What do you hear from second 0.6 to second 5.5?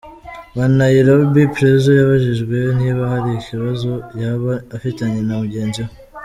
Nairobi, Prezzo yabajijwe niba hari ikabazo yaba afitanye na